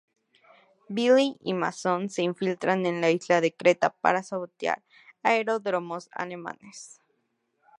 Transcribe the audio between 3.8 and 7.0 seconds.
para sabotear aeródromos alemanes.